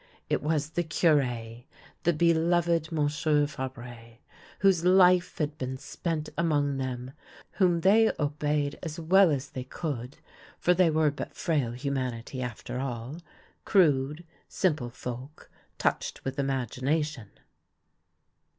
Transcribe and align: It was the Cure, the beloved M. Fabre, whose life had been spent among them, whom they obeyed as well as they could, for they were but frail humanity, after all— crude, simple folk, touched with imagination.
It 0.31 0.41
was 0.41 0.71
the 0.71 0.81
Cure, 0.81 1.57
the 2.01 2.11
beloved 2.17 2.89
M. 2.91 3.07
Fabre, 3.07 4.17
whose 4.61 4.83
life 4.83 5.37
had 5.37 5.59
been 5.59 5.77
spent 5.77 6.27
among 6.35 6.77
them, 6.77 7.11
whom 7.59 7.81
they 7.81 8.11
obeyed 8.19 8.79
as 8.81 8.99
well 8.99 9.29
as 9.29 9.51
they 9.51 9.63
could, 9.63 10.17
for 10.57 10.73
they 10.73 10.89
were 10.89 11.11
but 11.11 11.35
frail 11.35 11.73
humanity, 11.73 12.41
after 12.41 12.79
all— 12.79 13.17
crude, 13.63 14.23
simple 14.47 14.89
folk, 14.89 15.51
touched 15.77 16.25
with 16.25 16.39
imagination. 16.39 17.29